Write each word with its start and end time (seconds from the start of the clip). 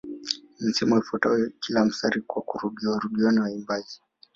Misemo 0.63 0.93
ifuatayo 1.01 1.45
kila 1.61 1.85
mstari 1.85 2.19
kwa 2.21 2.41
kurudiwarudiwa 2.47 3.31
na 3.31 3.41
waimbaji 3.43 3.99